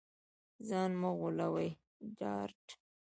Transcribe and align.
ځان 0.67 0.91
مه 1.01 1.09
غولوې 1.17 1.69
ډارت 2.17 2.65